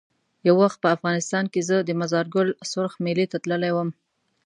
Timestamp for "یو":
0.47-0.55